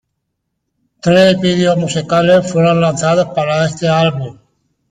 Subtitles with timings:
[0.99, 4.35] Tres videos musicales fueron lanzados para este álbum.